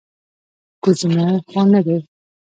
[0.83, 1.97] کوچنى خو نه دى.